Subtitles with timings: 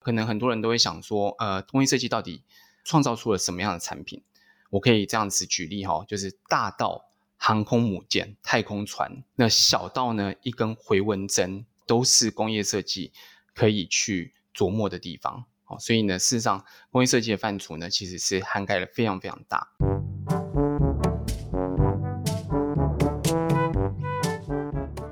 [0.00, 2.42] 可能很多人都会想说，呃，工业设计到底
[2.84, 4.22] 创造出了什么样的产品？
[4.70, 7.04] 我可以这样子举例哈，就是大到
[7.36, 13.12] 航空母舰、太空船，那小到呢一根回纹针，都是工业设计
[13.54, 15.44] 可以去琢磨的地方。
[15.66, 19.68] 哦，所以呢，事实上，工业设计的范畴呢，其实是涵盖了非常非常大。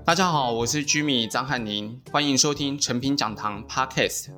[0.09, 4.29] 大家好，我是 Jimmy 张翰宁，欢迎收听成品讲堂 Podcast。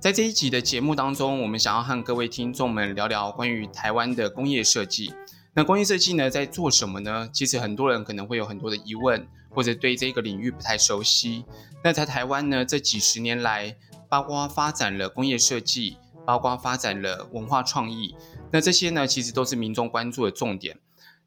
[0.00, 5.14] 在这一集的节目当中，我们想要和各位听众们聊聊关于台湾的工业设计。
[5.54, 7.30] 那工业设计呢，在做什么呢？
[7.32, 11.44] 其实很多人可能会有很多的疑问，或者对这个领域不太熟悉。
[11.84, 13.76] 那在台湾呢，这几十年来，
[14.08, 18.16] 包括发展了工业设计，包括发展了文化创意，
[18.50, 20.76] 那这些呢，其实都是民众关注的重点。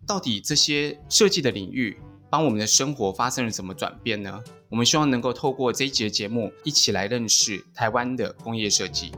[0.06, 1.98] 到底这些设计的领域，
[2.36, 4.44] 帮我们的生活发生了什么转变呢？
[4.68, 9.14] 我们希望能够透过这一集的节目，一起来认识台湾的工业设计。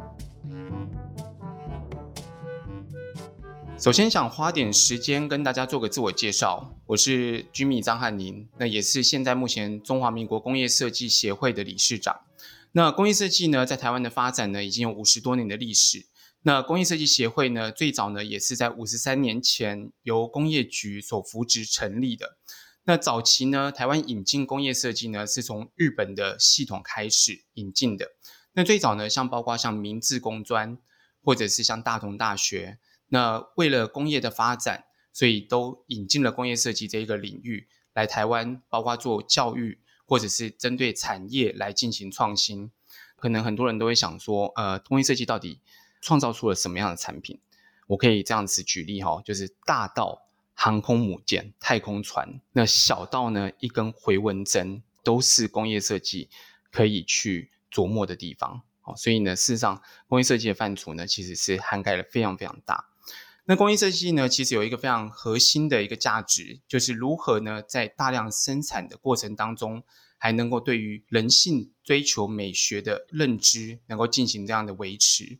[3.79, 12.19] 首先，想花点时间跟大家做个自我介绍，我是军迷张翰宁，那也是现在目前中华民国工业设计协会的理事长。
[12.73, 16.05] 那工业设计呢，在台湾的发展呢，已经有五十多年的历史。
[16.43, 22.37] 那工业设计协会呢，最早呢，也是在五十三年前由工业局所扶植成立的。
[22.89, 28.13] 那早期呢，台湾引进工业设计呢，是从日本的系统开始引进的。
[28.53, 30.77] 那最早呢，像包括像明治工专，
[31.21, 32.79] 或者是像大同大学，
[33.09, 42.71] 那为了工业的发展，所以都引进了工业设计这一个领域来台湾，包括做教育，或者是针对产业来进行创新。
[43.17, 45.59] 可能很多人都会想说，呃，工业设计到底
[45.99, 47.41] 创造出了什么样的产品？
[47.87, 50.23] 我可以这样子举例哈，就是大到。
[50.59, 56.29] 航空母舰、太空船，那小到呢一根回纹针，都是工业设计
[56.71, 58.63] 可以去琢磨的地方。
[58.81, 62.89] 好，所以呢，事实上，工业设计的范畴呢，其实是涵盖了非常非常大。
[63.45, 69.83] 那工业设计呢，其实有一个非常核心的一个价值，就是如何呢，在大量生产的过程当中，
[70.17, 75.37] 还能够对于人性追求美学的认知，能够进行这样的维持。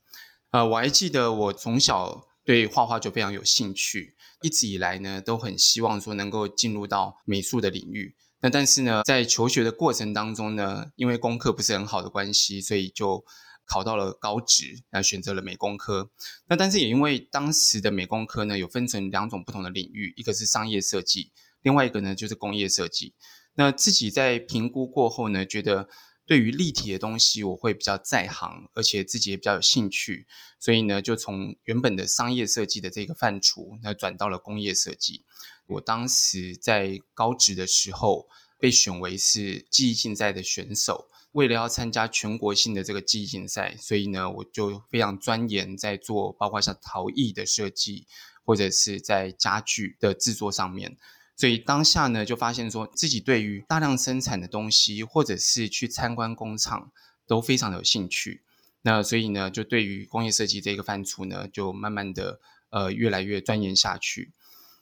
[0.51, 4.15] 呃，我还记得我从小对画画就非常有兴趣。
[4.41, 8.15] 一直以来呢，都很希望说能够进入到美术的领域。
[8.39, 13.25] 那但是呢，在求学的过程当中呢，因为功课不是很好的关系，所以就
[13.65, 16.09] 考到了高职，那选择了美工科。
[16.47, 21.33] 那但是也因为当时的美工科呢，有分成两种不同的领域，一个是商业设计，
[21.63, 23.13] 另外一个呢就是工业设计。
[23.55, 25.89] 那自己在评估过后呢，觉得。
[26.27, 30.27] 对于立体的东西，我会比较在行，而且自己也比较有兴趣，
[30.59, 35.23] 所以呢，就从原本的商业设计的这个范畴，那转到了工业设计。
[35.67, 38.27] 我当时在高职的时候，
[38.59, 48.05] 被选为是技艺竞赛的选手，为了要参加全国性的这个技艺竞赛，所以呢，我就非常钻研在做，包括像陶艺的设计，
[48.43, 50.97] 或者是在家具的制作上面。
[51.39, 56.91] 所以当下呢，就发现说自己对于大量生产的东西，或者是去参观工厂，
[57.27, 58.41] 都非常的有兴趣。
[58.81, 62.39] 那所以呢，就对于工业设计这个范畴呢，就慢慢的
[62.71, 64.33] 呃越来越钻研下去。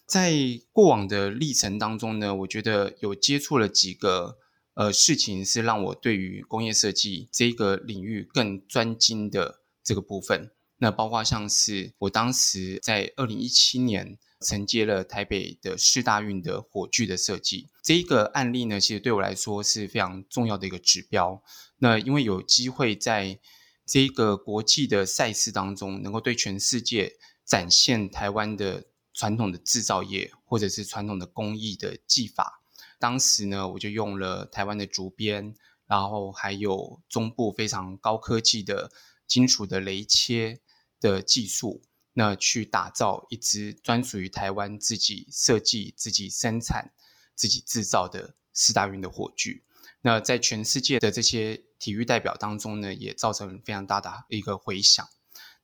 [0.06, 0.34] 在
[0.72, 4.38] 过往的历程当中呢，我觉得有接触了几个
[4.76, 10.52] 呃事情，是让我对于工业设计这个领域更专精的这个部分。
[10.78, 14.18] 那包括像是我当时在二零一七年。
[14.42, 21.42] 承接了台北的市大运的火炬的设计，这一个案例呢，其实对我来说是非常重要的一个指标。
[21.80, 23.40] 那因为有机会在
[23.86, 27.14] 这个国际的赛事当中，能够对全世界
[27.46, 32.62] 展现台湾的传统的制造业或者是传统的工艺的技法。
[33.00, 38.92] 当时呢，我就用了台湾的竹编，然后还有中部非常高科技的
[39.28, 40.62] 金属的雷切
[41.00, 41.82] 的技术。
[42.18, 46.94] 那去打造一支专属于台湾自己设计、自己生产、
[47.36, 49.62] 自己制造的四大运的火炬，
[50.02, 55.06] 那在全世界的这些体育代表当中呢，也造成非常大的一个回响。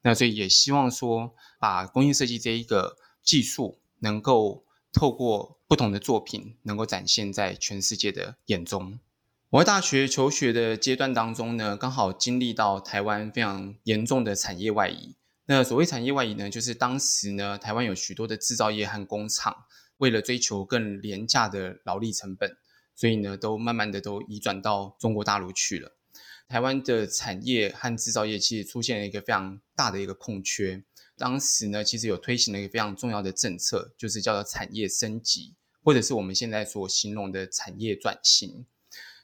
[0.01, 8.99] 那所以也希望说，把工业设计这一个技术，能够透过不同的作品，能够展现在全世界的眼中。
[9.51, 15.15] 我在大学求学的阶段当中呢，刚好经历到台湾非常严重的产业外移。
[15.45, 19.65] 那所谓产业外移呢，就是当时呢，台湾有许多的制造业和工厂，
[19.97, 22.57] 为了追求更廉价的劳力成本，
[22.95, 25.97] 所以呢，都慢慢的都移转到中国大陆去了。
[26.47, 30.83] 台湾的产业和制造业其实出现了一个非常大的一个空缺。
[31.17, 38.65] 当时呢，其实有推行了一个非常重要的政策，就是叫做产业升级，或者是我们现在所形容的产业转型。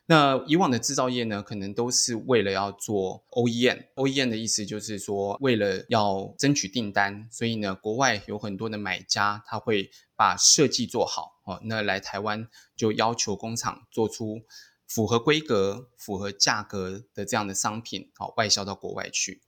[0.10, 14.44] 那以往的制造业呢，可能都是为了要做 OEM，OEM 的意思就是说，为了要争取订单，所以呢，国外有很多的买家，他会把设计做好哦，那来台湾就要求工厂做出
[14.88, 19.42] 符合规格、符合价格的这样的商品，好外销到国外去。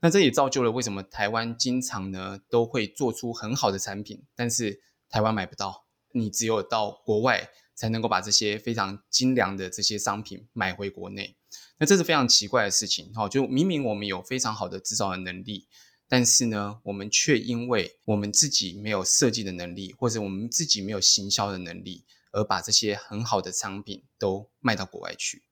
[0.00, 7.50] 那这也造就了为什么台湾经常呢都会做出很好的产品，但是台湾买不到，你只有到国外。
[7.78, 11.36] 才能够把这些非常精良的这些商品买回国内，
[11.78, 13.12] 那这是非常奇怪的事情。
[13.14, 15.68] 哈，就明明我们有非常好的制造的能力，
[16.08, 25.44] 但是呢，我们却因为我们自己没有设计的能力，或者我们自己没有行销的能力，而把这些很好的商品都卖到国外去。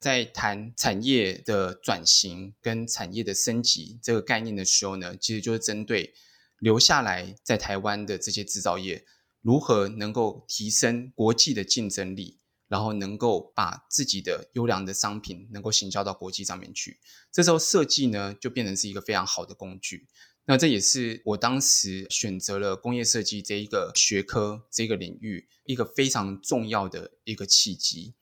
[0.00, 6.12] 在谈产业的转型跟产业的升级这个概念的时候呢，其实就是针对
[6.58, 9.04] 留下来在台湾的这些制造业。
[9.42, 17.00] 如何能够提升国际的竞争力，然后能够把自己的优良的商品能够行销到国际上面去？
[17.30, 20.06] 这时候设计呢，就变成是一个非常好的工具。
[20.44, 28.14] 那这也是我当时选择了工业设计这一个学科、这个领域一个非常重要的一个契机。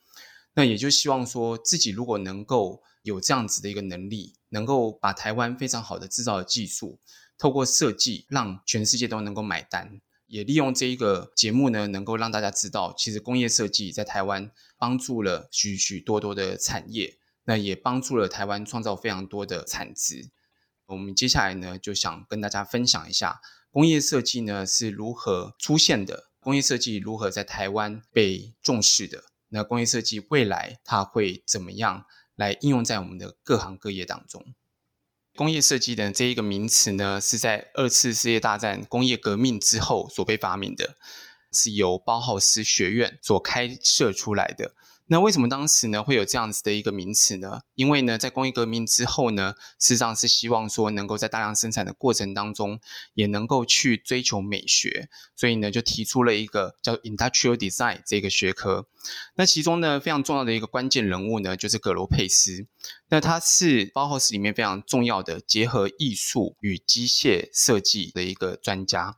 [0.55, 6.99] 那也就希望说自己如果能够有这样子的一个能力，能够把台湾非常好的制造的技术，
[7.39, 10.01] 透过设计让全世界都能够买单。
[10.31, 20.31] 也利用这一个节目呢，能够让大家知道，其实工业设计在台湾帮助了许许多多的产业，那也帮助了台湾创造非常多的产值。
[20.87, 23.41] 我们接下来呢，就想跟大家分享一下
[23.73, 29.25] 工业设计呢是如何出现的，工业设计如何在台湾被重视的。
[29.49, 32.05] 那工业设计未来它会怎么样
[32.37, 34.55] 来应用在我们的各行各业当中？
[35.41, 40.97] 工业设计的这一个名词呢，是在二次世界大战工业革命之后所被发明的，
[41.51, 44.75] 是由包豪斯学院所开设出来的。
[45.13, 47.63] 那为什么当时呢会有这样子的一个名词呢？
[47.75, 52.79] 因为呢，在工业革命之后呢，事实上是希望说能够在大量生产的过程当中，
[53.15, 58.87] 也能够去追求美学，所以呢就提出了一个叫 Industrial Design 这个学科。
[59.35, 62.69] 那其中呢非常重要的一个关键人物呢，就是葛罗佩斯。
[63.09, 69.17] 那他是包豪斯里面非常重要的结合艺术与机械设计的一个专家。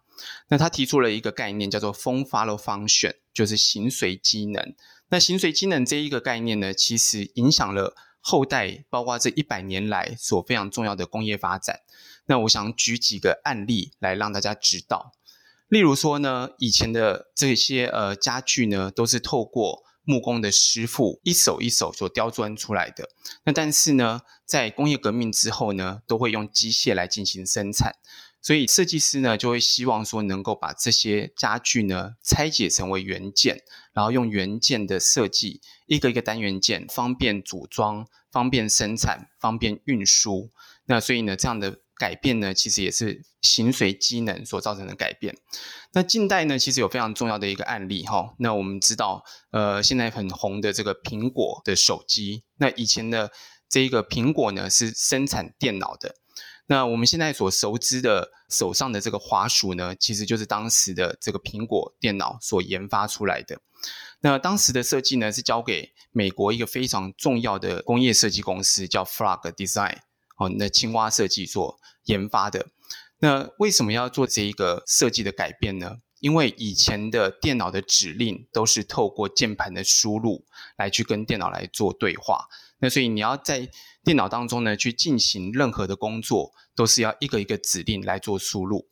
[0.49, 4.75] 那他提出了一个概念，叫做 Form Follow Function，就是形随机能。
[5.13, 11.81] 那形随机能这一个概念呢，其实影响了后代，包括这一百年来所非常重要的工业发展。
[12.25, 15.13] 那我想举几个案例来让大家知道。
[15.69, 23.11] 例如说呢，以前的这些呃家具呢，都是透过木工的师傅一手一手所雕钻出来的。
[23.45, 27.97] 那但是呢，在工业革命之后呢，都会用机械来进行生产。
[28.43, 33.63] 所以设计师呢，就会希望说能够把这些家具呢拆解成为元件，
[33.93, 40.51] 然后用元件的设计，一个一个单元件，方便组装、方便生产、方便运输。
[40.87, 45.37] 那所以呢，这样的改变呢，其实也是形随机能所造成的改变。
[45.93, 48.35] 那近代呢，其实有非常重要的一个案例哈。
[48.41, 49.23] 那我们知道，
[49.53, 53.31] 呃，现在很红的这个苹果的手机，那以前的
[53.69, 56.17] 这一个苹果呢是生产电脑的。
[56.73, 63.61] 那我们现在所熟知的手上的这个滑鼠呢，其实就是当时的这个苹果电脑所研发出来的。
[64.21, 69.99] 那当时的设计呢，是交给美国一个非常重要的工业设计公司，叫 Frog Design，
[70.39, 72.69] 哦，那青蛙设计所研发的。
[73.19, 75.99] 那为什么要做这一个设计的改变呢？
[76.21, 80.47] 因为以前的电脑的指令都是透过键盘的输入
[80.79, 82.47] 来去跟电脑来做对话，
[82.79, 83.69] 那所以你要在
[84.03, 88.87] 电脑当中呢，去进行任何的工作，都是要一个一个指令来做输入。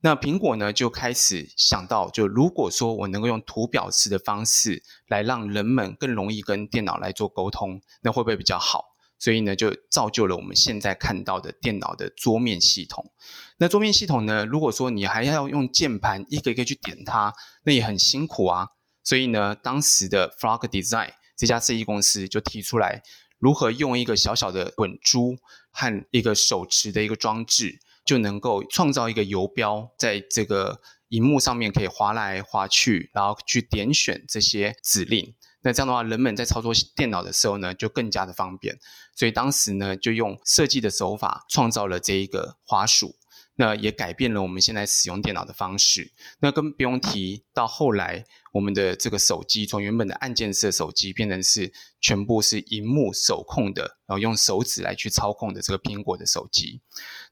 [0.00, 8.84] 那苹果呢，就开始想到，就如果说我能够用图表式的方式来让人们更容易跟电脑来做沟通，那会不会比较好？
[9.18, 13.10] 所以呢，就造就了我们现在看到的电脑的桌面系统。
[13.56, 17.32] 那桌面系统呢，如果说你还要用键盘一个一个去点它，
[17.64, 18.68] 那也很辛苦啊。
[19.02, 23.02] 所以呢，当时的 Frog Design 这家设计公司就提出来。
[23.46, 25.38] 如何用一个小小的滚珠
[25.70, 35.32] 和一个手持的一个装置，就能够创造一个游标，在这个荧幕上面可以滑来滑去，然后去点选这些指令。
[35.60, 38.80] 那这样的话，人们在操作电脑的时候呢，就更加的方便。
[39.14, 43.14] 所以当时呢，就用设计的手法创造了这一个滑鼠。
[43.56, 46.12] 那也改变了我们现在使用电脑的方式。
[46.40, 56.80] 那更不用提到后来，我们的这个手机从原本的按键式手机变成是全部是荧幕手控的，然后用手指来去操控的这个苹果的手机。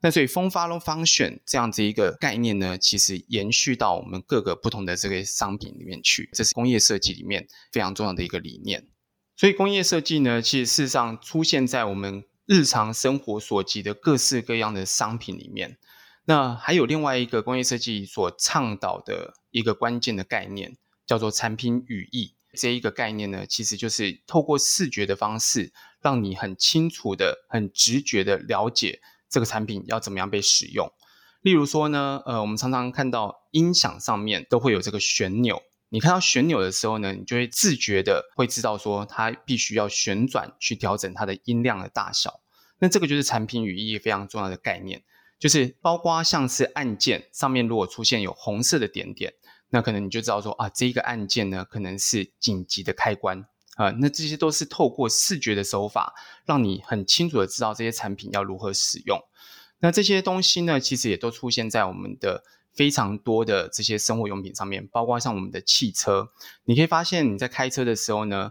[0.00, 8.88] 那所以 Form Follow Function 这样子一个概念呢，其实延续到我们各个不同的这个商品里面去，这是工业设计里面非常重要的一个理念。
[9.36, 15.76] 所以工业设计呢，其实事实上出现在我们日常生活所及的各式各样的商品里面。
[16.26, 20.76] 那还有另外一个工业设计所倡导的一个关键的概念，
[21.06, 22.34] 叫做产品语义。
[22.56, 30.88] 这一个概念呢，其实就是透过视觉的方式，让你很清楚的、很直觉的了解这个产品要怎么样被使用。
[31.42, 35.62] 例如说呢，呃，我们常常看到音响上面都会有这个旋钮。
[35.88, 42.40] 你看到旋钮的时候呢，你就会自觉的会知道说它必须要旋转去调整它的音量的大小。
[42.78, 45.02] 那这个就是产品语义非常重要的概念，
[45.38, 49.34] 就是包括像是按键上面如果出现有红色的点点，
[49.70, 53.44] 那可能你就知道说啊，这一个按键呢可能是紧急的开关
[53.76, 53.90] 啊。
[53.98, 56.14] 那这些都是透过视觉的手法，
[56.44, 59.18] 让你很清楚的知道这些产品要如何使用。
[59.80, 62.44] 那这些东西呢，其实也都出现在我们的。
[62.76, 66.30] 非常多的这些生活用品上面，包括像我们的汽车，
[66.64, 68.50] 你可以发现你在开车的时候呢，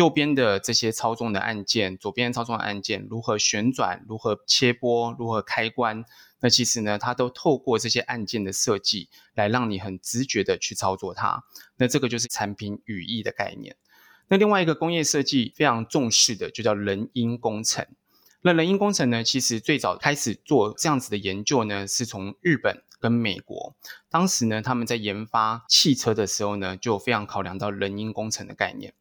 [0.00, 6.06] 右边的这些操纵的按键，左边操纵的按键如何旋转、如何切拨、如何开关，
[6.40, 11.44] 那其实呢，它都透过这些按键的设计，来让你很直觉的去操作它。
[11.76, 13.76] 那这个就是产品语义的概念。
[14.28, 17.86] 那另外一个工业设计非常重视的，就叫人因工程。
[18.40, 22.82] 那人因工程呢，其实最早开始做这样子的研究呢，是从日本。
[23.02, 23.74] 跟美国，
[24.10, 28.92] 当时呢，他们在研发汽车的时候呢，就非常考量到人因工程的概念。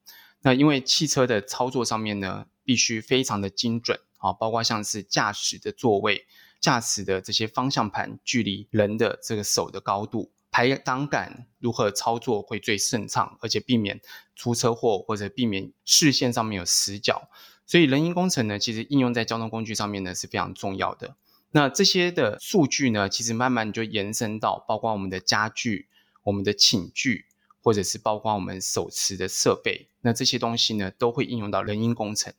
[0.42, 6.26] 那因为汽车的操作上面呢，必须非常的精准啊，包括像是驾驶的座位、
[6.60, 14.00] 驾驶的这些方向盘距离人的这个手的高度、排挡杆如何操作会最顺畅，而且避免
[14.36, 17.30] 出车祸或者避免视线上面有死角。
[17.66, 21.16] 所以人因工程呢，其实应用在交通工具上面呢，是非常重要的。
[21.52, 25.88] 那这些的数据呢，其实慢慢就延伸到包括我们的家具、
[26.24, 27.26] 我们的寝具，
[27.62, 29.90] 或者是包括我们手持的设备。
[30.02, 32.34] 那这些东西呢，都会应用到人因工程。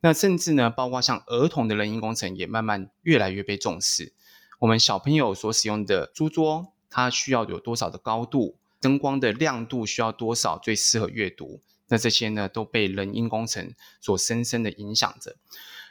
[0.00, 4.12] 那甚至呢，包括像儿童的人因工程也慢慢越来越被重视。
[4.58, 8.56] 我们小朋友所使用的书桌，它需要有多少的高度？
[8.80, 10.58] 灯光的亮度需要多少？
[10.58, 11.60] 最适合阅读？
[11.88, 15.36] 那这些呢，都被人因工程所深深的影响着。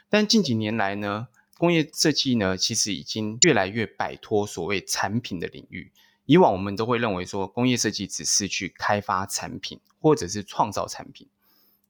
[0.08, 5.92] 但近几年来呢，工业设计呢，其实已经越来越摆脱所谓产品的领域。
[6.26, 11.28] 以往我们都会认为说，工业设计只是去开发产品或者是创造产品。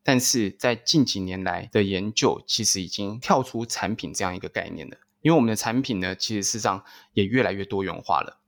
[0.03, 4.99] 但是在近几年来的研究，其实已经跳出产品这样一个概念了。
[5.23, 8.39] 因为我们的产品呢，其实事实上也越来越多元化了。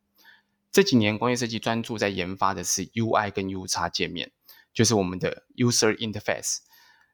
[0.70, 4.30] 这几年工业设计专注在研发的是 UI 跟 UX 界面，
[4.72, 6.58] 就是我们的 User Interface。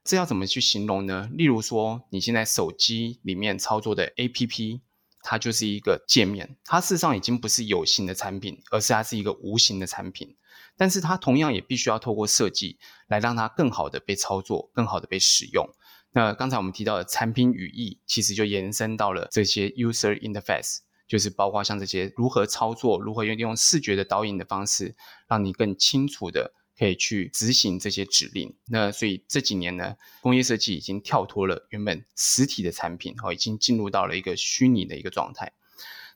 [0.03, 1.31] 这要怎么去形容呢？
[1.33, 4.81] 例如说，你现在手机里面操作的 APP，
[5.25, 10.37] 它就是一个界面，它事实上已经不是有形的产品，而是它是一个无形的产品。
[10.77, 12.79] 但是它同样也必须要透过设计
[13.09, 15.67] 来让它更好的被操作，更好的被使用。
[16.13, 24.95] 那刚才我们提到的产品语义，其实就延伸到了这些 User Interface，就是包括像这些如何操作，如何用用视觉的导引的方式，
[25.27, 26.53] 让你更清楚的。
[26.79, 28.55] 可以去执行这些指令。
[28.67, 35.53] 那所以这几年呢，工业设计已经跳脱了原本实体的产品，哦，已经进入到了一个虚拟的一个状态。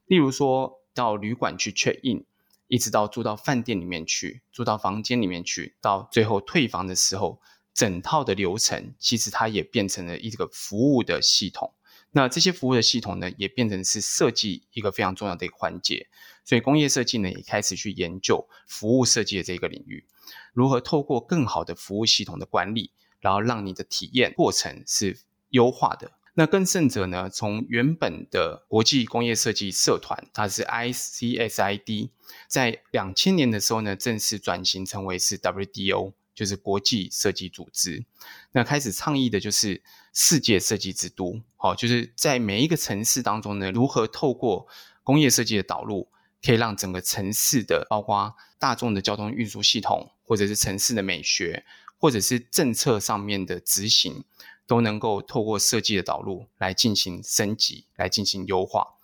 [0.07, 2.25] 例如说到旅馆去 check in，
[2.67, 7.41] 一直到住到饭店里面去，住到房间里面去，到最后退房的时候，
[7.73, 11.73] 整套的流程其实它也变成了一个服务的系统。
[12.11, 16.09] 那这些服务的系统呢，也变成是设计一个非常重要的一个环节。
[16.43, 20.07] 所以工业设计呢，也开始去研究服务设计的这个领域。
[20.53, 25.19] 如何透过更好的服务系统的管理，然后让你的体验过程是
[25.51, 26.13] 优化的？
[26.35, 27.29] 那更甚者呢？
[27.29, 32.11] 从原本的国际工业设计社团，它是 ICSID，
[32.47, 38.05] 在两千年的时候呢，正式转型成为是 WDO，就是国际设计组织。
[38.53, 39.83] 那开始倡议的就是
[40.13, 44.69] 世界设计之都，好，就是在每一个城市当中呢，如何透过
[45.03, 46.07] 工业设计的导入。
[46.45, 51.65] 可以让整个城市的，包括大众的交通运输系统，或者是城市的美学，
[51.99, 54.25] 或者是政策上面的执行，
[54.67, 58.95] 都能够透过设计的导入来进行升级，来进行优化。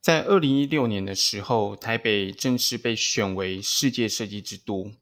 [0.00, 4.92] 在二零一六年的时候，台北正式被选为世界设计之都。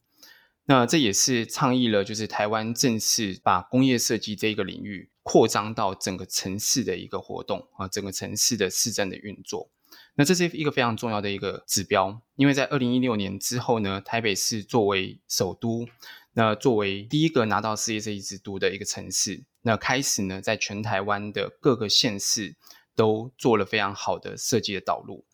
[0.66, 9.70] 那这也是倡议了，就是台湾正式把工业设计这一个领域扩张到整个城市的一个活动啊，整个城市的市政的运作。
[10.16, 15.86] 那这是一个非常重要的一个指标，因为在二零一六年之后呢，台北市作为首都，
[16.34, 22.56] 那作为第一个拿到世界设计之都的一个城市，那开始呢，在全台湾的各个县市
[22.94, 25.24] 都做了非常好的设计的导入。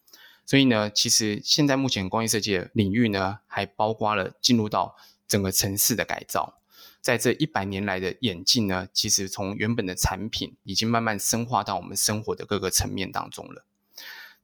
[0.45, 4.95] 所以呢，其实现在目前工业设计的领域呢，还包括了进入到
[5.27, 6.61] 整个城市的改造。
[7.01, 13.65] 在这一百年来的演进呢，其实从原本的产品已经慢慢深化到我们生活的各个层面当中了。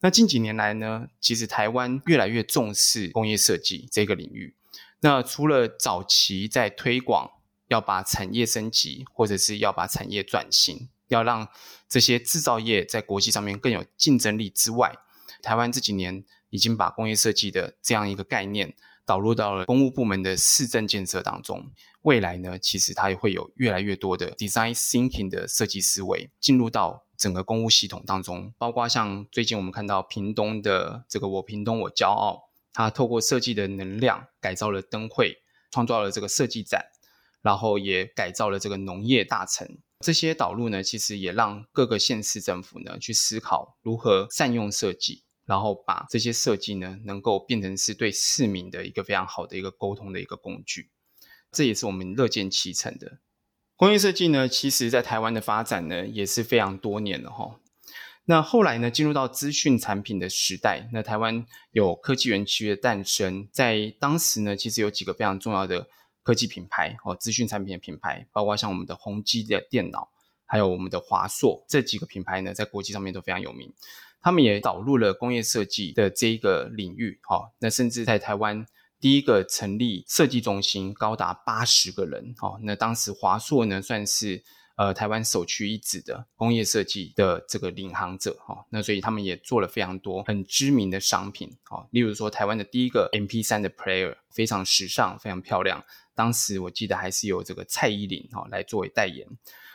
[0.02, 4.54] 那近几年来呢，其实台湾越来越重视工业设计这个领域。
[5.00, 7.30] 那除了早期在推广
[7.68, 11.48] 要把产业升级，或者是要把产业转型，要让
[11.88, 14.92] 这些制造业在国际上面更有竞争力之外，
[15.40, 18.74] 台湾这几年已经把工业设计的这样一个概念
[19.12, 21.70] 导入到了公务部门的市政建设当中。
[22.00, 36.86] 未来呢，其实它也会有越来越多的 design thinking 的设计思维进入到整个公务系统当中，包括像最近我们看到屏东的这个“我屏东我骄傲”，它透过设计的能量改造了灯会，创造了这个设计展，
[37.42, 39.76] 然后也改造了这个农业大城。
[40.00, 50.88] 这些导入呢，其实也让各个县市政府呢去思考如何善用设计，然后把这些设计呢能够变成是对市民的一个非常好的一个沟通的一个工具。
[51.50, 53.18] 这也是我们乐见其成的。
[53.76, 57.60] 工业设计呢，其实在台湾的发展呢，也是非常多年了哈。
[58.24, 65.86] 那后来呢，进入到资讯产品的时代，那台湾有科技园区的诞生，在当时呢，其实有几个非常重要的
[66.22, 70.08] 科技品牌哦，资讯产品的品牌，包括像我们的宏基的电脑，
[70.46, 73.70] 还有我们的华硕这几个品牌呢，在国际上面都非常有名。
[74.22, 78.64] 他们也导入了工业设计的这一个领域，哈，那甚至在台湾。
[79.00, 84.40] 第一个成立设计中心，高达八十个人，哦，那当时华硕呢算是
[84.76, 99.26] 呃台湾首屈一指的工业设计的这个领航者，哈，那所以他们也做了非常多很知名的商品，哦，例如说台湾的第一个 MP3 的 player 非常时尚，非常漂亮，当时我记得还是由这个蔡依林哈来作为代言。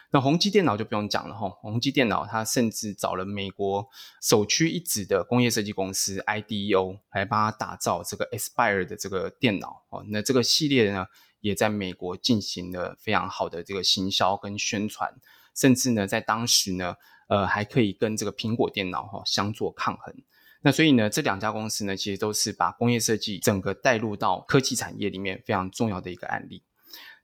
[0.10, 3.86] 那宏基电脑就不用讲了哈，宏基电脑它甚至找了美国
[4.22, 10.06] 首屈一指的工业设计公司 IDEO 来帮他打造这个 Aspire 的这个电脑哦。
[10.08, 11.08] 那这个系列呢，
[11.42, 15.14] 也在美国进行了非常好的这个行销跟宣传，
[15.54, 16.96] 甚至呢，在当时呢，
[17.28, 20.16] 呃，还可以跟这个苹果电脑哈相作抗衡。
[20.62, 26.64] 那所以呢，这两家公司呢，其实都是把工业设计整个带入到科技产业里面非常重要的一个案例。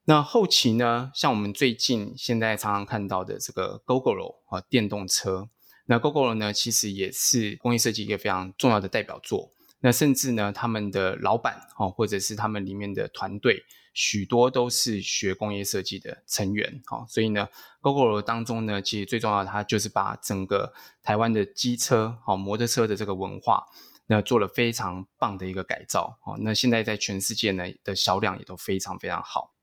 [0.05, 5.49] 那后期呢，像我们最近现在常常看到的这个 Gogoro 啊，电动车，
[5.85, 9.51] 那 Gogoro 呢，其实也是工业设计一个非常重要的代表作。
[9.79, 13.63] 那甚至呢，他们的老板哦，或者是他们里面的团队，
[13.93, 16.81] 许多都是学工业设计的成员。
[16.89, 17.47] 哦，所以呢
[17.81, 23.65] ，Gogoro 当中呢，其实最重要的，它就是把整个台湾的机车、好摩托车的这个文化，
[24.07, 26.17] 那做了非常棒的一个改造。
[26.25, 29.53] 哦，那现在在全世界呢的销量也都非常非常好。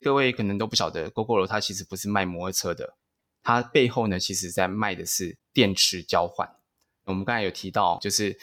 [0.00, 2.96] 各位可能都不晓得，Gogoro 它其实不是卖摩托车的，
[3.42, 6.48] 它背后呢，其实在卖的是电池交换。
[7.04, 8.38] 我们刚才有提到，就是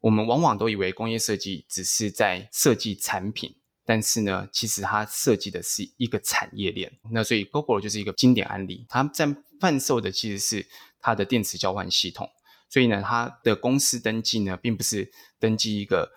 [0.00, 6.98] 我们往往都以为工业设计只是在设计产品，但是呢，其实它设计的是一个产业链。
[7.10, 10.66] 那所以 Gogoro 就是一个经典案例，它在贩售的其实是
[11.00, 12.28] 它的电池交换系统。
[12.68, 16.12] 所以呢，它的公司登记呢，并不是登记一个。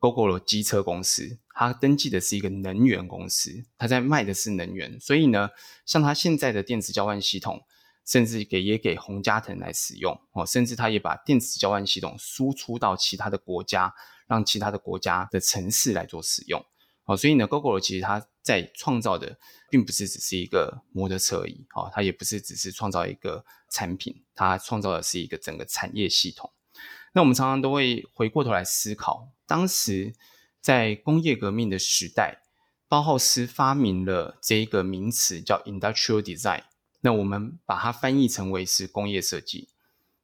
[0.00, 5.48] Gogoro 机车公司，它登记的是一个能源公司，它在卖的是能源，所以呢，
[5.86, 7.62] 像它现在的电池交换系统，
[8.04, 13.94] 甚至给也给洪家腾来使用哦，甚至它也把电池交换系统输出到其他的国家，
[14.26, 16.60] 让其他的国家的城市来做使用
[17.04, 19.38] 哦，所以呢，Gogoro 其实它在创造的，
[19.70, 26.50] 并不是只是一个摩托车而已哦，它也不是只是创造一个产品，它创造的是一个整个产业系统。
[27.12, 30.14] 那我们常常都会回过头来思考，当时
[30.64, 32.40] 在工业革命的时代，
[32.88, 36.62] 包浩斯发明了这一个名词叫 Industrial Design，
[37.02, 39.68] 那我们把它翻译成为是工业设计。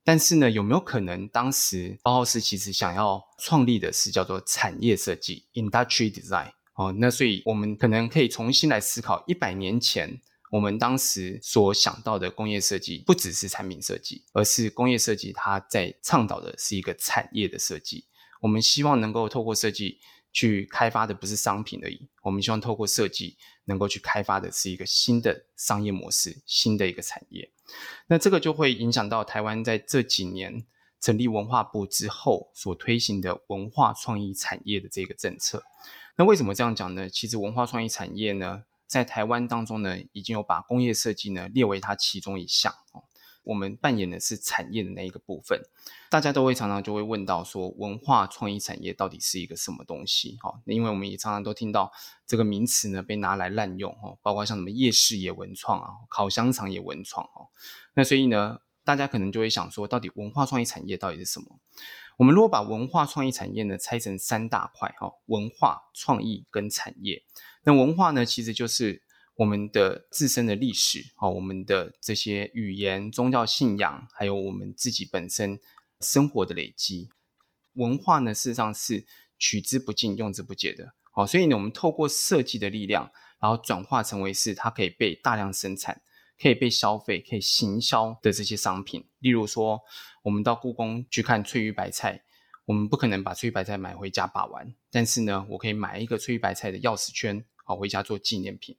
[0.02, 6.52] 但是呢，有没有可能当时包浩斯其实想要创立的是叫做产业设计 Industry Design？
[6.74, 10.22] 哦，那所以我们可能可以重新来思考一百年前。
[10.52, 18.06] 我们当时所想到的工业设计，不只是产品设计，而是工业设计，它在倡导的是一个产业的设计。
[18.40, 19.98] 我们希望能够透过设计
[20.32, 27.50] 去开发的不是商品而已，我们希望透过设计能够去开发的是一个新的商业模式，新的一个产业。
[28.06, 30.66] 那这个就会影响到台湾在这几年
[31.00, 35.62] 成立文化部之后所推行的文化创意产业的这个政策。
[36.16, 37.08] 那为什么这样讲呢？
[37.08, 43.02] 其实文化创意产业呢，在台湾当中呢，已经有把工业设计呢列为它其中一项哦。
[43.42, 45.60] 我们扮演的是产业的那一个部分，
[46.10, 50.36] 大家都会常常就会问到说，文化创意产业到底是一个什么东西？
[50.40, 51.90] 哈，因为我们也常常都听到
[52.26, 57.48] 这个名词呢被拿来滥用哈，包括像什么夜市也文创啊，烤香肠也文创哦。
[57.94, 61.58] 那所以呢，大家可能就会想说，到底文化创意产业到底是什么？
[62.18, 67.22] 我们如果把文化创意产业呢拆成三大块哈，文化创意跟产业。
[67.64, 69.02] 那文化呢，其实就是
[69.40, 75.58] 我们的自身的历史，哦，我们的这些语言、宗教信仰，还有我们自己本身
[76.02, 77.08] 生活的累积。
[77.72, 79.06] 文化呢，事实上是
[79.38, 80.92] 取之不尽、用之不竭的。
[81.10, 86.02] 好，所以呢，我们透过设计的力量，然后转化成为是它可以被大量生产、
[86.38, 89.08] 可以被消费、可以行销的这些商品。
[89.20, 89.80] 例如说，
[90.22, 92.22] 我们到故宫去看翠玉白菜，
[92.66, 98.76] 我们不可能把翠玉白菜买回家把玩，但是呢，我可以买一个翠玉白菜的钥匙圈，好，回家做纪念品。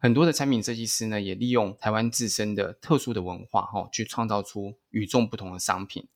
[0.00, 6.06] 很多的产品设计师呢，也利用台湾自身的特殊的文化，哈，去创造出与众不同的商品。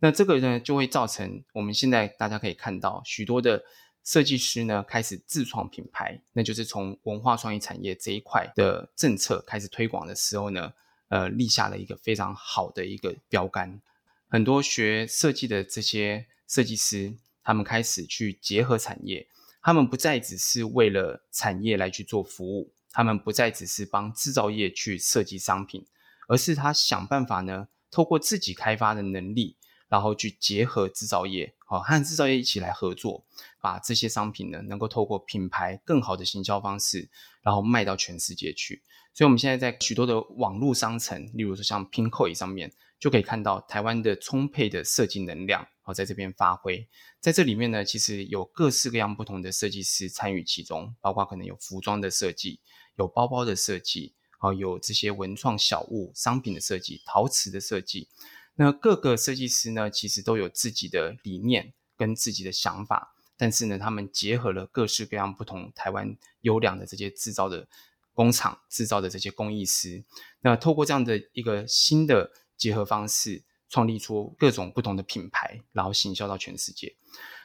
[0.00, 3.62] 那这个呢，就会造成我们现在大家可以看到许多的
[4.02, 10.72] 设计师呢，开始自创品牌，那就是从文化创意产业这一块的政策开始推广的时候呢，
[11.08, 13.80] 呃，立下了一个非常好的一个标杆。
[14.28, 19.28] 很多学设计的这些设计师，他们开始去结合产业，
[19.62, 22.72] 他们不再只是为了产业来去做服务。
[22.98, 25.86] 他们不再只是帮制造业去设计商品，
[26.26, 29.56] 而是他想办法呢，透过自己开发的能力，
[29.88, 33.24] 然后去结合制造业，好，和制造业一起来合作，
[33.60, 37.08] 把这些商品呢，能够透过品牌更好的行销方式，
[37.40, 38.82] 然后卖到全世界去。
[39.14, 46.88] 所以，我们现在在许多的网络商城，例如说像 Pinkoi 上面，就可以看到台湾的充沛的设计能量，好，在这边发挥。
[47.20, 52.58] 在这里面呢，其实有各式各样不同的设计师参与其中，包括可能有服装的设计。
[52.98, 58.08] 有包包的设计，啊，有这些文创小物商品的设计，陶瓷的设计。
[58.56, 67.68] 那各个设计师呢，其实都有自己的理念跟自己的想法，但是呢，他们结合了各式各样不同台湾优良的这些制造的
[68.12, 70.02] 工厂、制造的这些工艺师。
[70.40, 76.96] 那透过这样的一个新的结合方式，创立出各种不同的品牌，然后行销到全世界。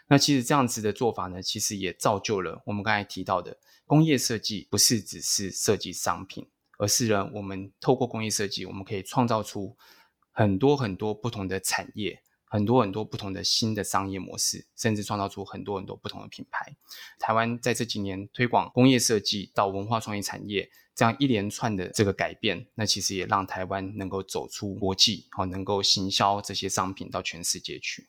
[0.08, 3.60] 那其实这样子的做法呢，其实也造就了我们刚才提到的。
[3.86, 9.76] 工业设计不是只是设计商品，而是呢，我们透过工业设计，我们可以创造出
[10.32, 16.76] 很多很多不同的产业，很多很多不同的新的商业模式，甚至创造出很多很多不同的品牌。
[17.20, 28.08] 台湾在这几年推广工业设计到文化创意产业这样一连串的这个改变，那其实也让台湾能够走出国际，好，能够行销这些商品到全世界去。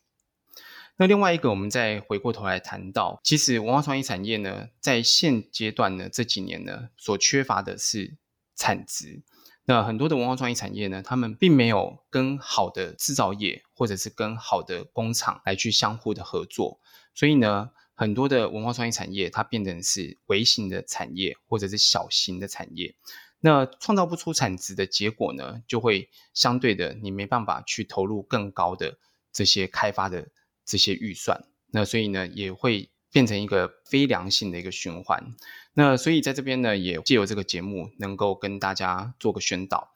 [0.97, 8.17] 那另外一个，我们再回过头来谈到，其实文化创意产业呢，在现阶段呢，这几年呢，所缺乏的是
[8.55, 9.23] 产值。
[9.65, 16.79] 那很多的文化创意产业呢，他们并没有跟好的制造业或者是跟好的工厂来去相互的合作，
[17.13, 22.95] 所以呢，很多的文化创意产业它变成是微型的产业或者是小型的产业。
[23.41, 28.99] 那创造不出产值的结果呢，就会相对的，你没办法去投入更高的
[29.33, 30.29] 这些开发的。
[30.65, 35.35] 这些预算，那所以呢，也会变成一个非良性的一个循环。
[35.75, 39.93] 那所以在这边呢，也借由这个节目，能够跟大家做个宣导，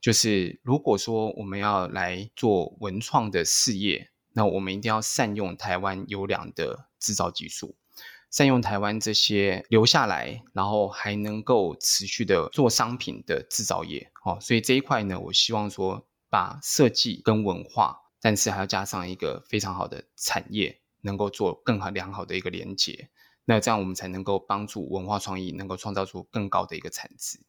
[0.00, 7.76] 就是如果说我们要来做文创的事业，那我们一定要善用台湾优良的制造技术，
[8.30, 14.10] 善用台湾这些留下来，然后还能够持续的做商品的制造业。
[14.24, 18.01] 哦，所以这一块呢，我希望说把设计跟文化。
[18.22, 23.10] 但是还要加上一个非常好的产业，能够做更好良好的一个连接，
[23.44, 27.40] 那这样我们才能够帮助文化创意能够创造出更高的一个产值。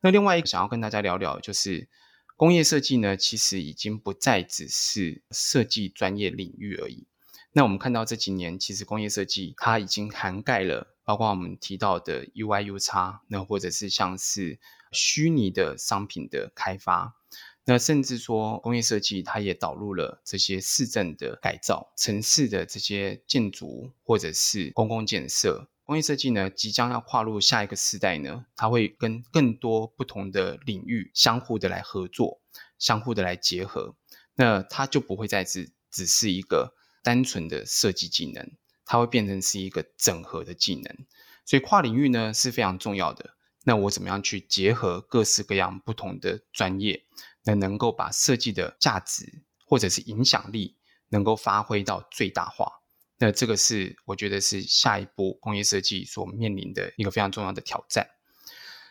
[0.00, 1.90] 那另外一个想要跟大家聊聊，就是
[2.36, 7.06] 工业设计呢，其实已经不再只是设计专业领域而已。
[7.52, 14.58] 那我们看到这几年，其实工业设计它已经涵盖了，包括我们提到的 UI/UX，那或者是像是
[14.90, 17.18] 虚拟的商品的开发。
[17.64, 25.68] 那甚至说，工业设计它也导入了这些市政的改造、城市的这些建筑或者是公共建设。
[25.84, 32.40] 工业设计呢，即将要跨入下一个时代呢，它会跟更多不同的领域相互的来合作，
[32.78, 33.94] 相互的来结合。
[34.34, 38.50] 那它就不会再只只是一个单纯的设计技能，
[38.84, 41.06] 它会变成是一个整合的技能。
[41.44, 43.34] 所以跨领域呢是非常重要的。
[43.64, 47.04] 那我怎么样去结合各式各样不同的专业？
[47.44, 50.76] 那能够把设计的价值或者是影响力
[51.08, 52.80] 能够发挥到最大化，
[53.18, 58.08] 那这个是我觉得是下一步工业设计所面临的一个非常重要的挑战。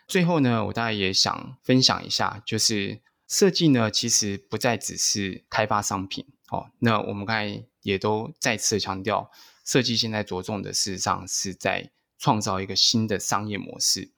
[0.07, 6.71] 最后呢，我大概也想分享一下，就是设计呢，其实不再只是开发商品哦。
[6.79, 9.31] 那我们刚才也都再次强调，
[9.63, 14.11] 设计现在着重的事实上是在创造一个新的商业模式。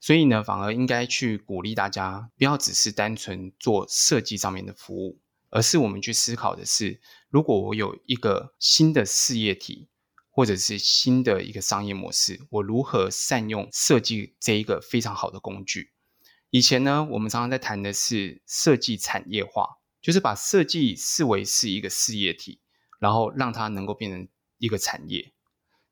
[0.00, 9.88] 所以呢，反而应该去鼓励大家，不要只是单纯做设计上面的服务，而是我们去思考的是，如果我有一个新的事业体，
[10.30, 15.90] 或者是新的一个商业模式，我如何善用设计这一个非常好的工具？
[16.50, 22.60] 以前呢，我们常常在谈的是设计产业化，就是把设计视为是一个事业体，
[23.00, 25.32] 然后让它能够变成一个产业。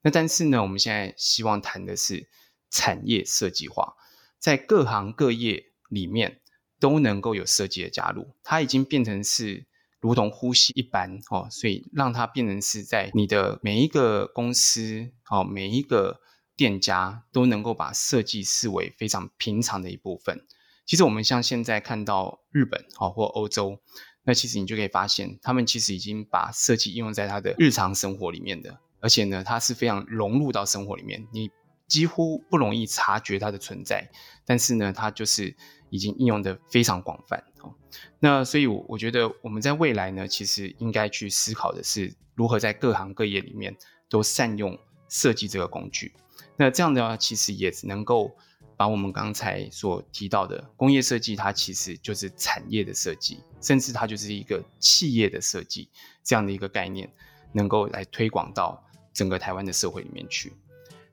[0.02, 2.28] 那但是呢，我们现在希望谈的是
[2.70, 3.94] 产业设计化，
[4.38, 6.40] 在各行各业里面
[6.78, 9.66] 都能够有设计的加入，它已经变成是
[10.00, 16.20] 如同呼吸一般哦，所以让它变成是在你的每一个公司哦，每一个
[16.56, 20.46] 店家都能够把设计视为非常平常的一部分。
[20.84, 23.80] 其实我们像现在看到日本哦或欧洲，
[24.22, 28.78] 那其实你就可以发现，他们其实已经把设计应用在他的日常生活里面的。
[29.00, 31.50] 而且呢，它是非常融入到生活里面，你
[31.86, 34.10] 几乎不容易察觉它的存在。
[34.44, 35.56] 但是呢，它就是
[35.90, 37.42] 已经应用的非常广泛。
[37.62, 37.74] 哦，
[38.20, 43.76] 那所以，我我觉得我们在未来呢，其实应该去思考的是如何在各行各业里面
[44.08, 46.12] 都善用设计这个工具。
[46.56, 48.36] 那这样的话，其实也能够
[48.76, 55.90] 把我们刚才所提到的工业设计，它其实就是产业的设计，甚至它就是一个企业的设计
[56.22, 57.12] 这样的一个概念，
[57.52, 58.82] 能够来推广到。
[59.12, 60.52] 整个台湾的社会里面去，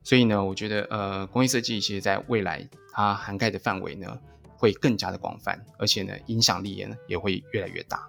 [0.03, 4.19] 所以呢，我觉得呃，工业设计其实在未来它涵盖的范围呢
[4.57, 8.07] 会更加的广泛，而且呢，影响力也呢也会越来越大。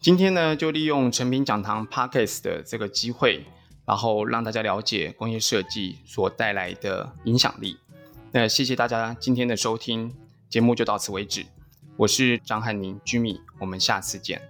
[0.00, 3.44] 今天呢，就利用诚品讲堂 Podcast 的这个机会，
[3.84, 7.76] 然后让大家了解工业设计所带来的影响力。
[8.30, 10.14] 那谢谢大家今天的收听，
[10.48, 11.44] 节目就到此为止。
[11.96, 14.40] 我是张翰宁 Jimmy，我们下次见。